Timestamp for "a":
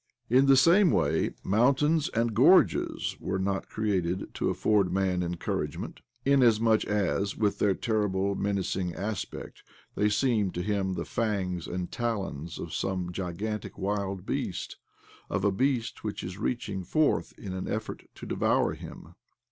15.45-15.51